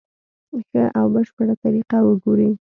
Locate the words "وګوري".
2.03-2.49